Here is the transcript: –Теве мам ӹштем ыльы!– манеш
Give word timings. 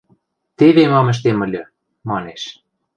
–Теве 0.57 0.83
мам 0.91 1.07
ӹштем 1.13 1.39
ыльы!– 1.45 1.63
манеш 2.09 2.41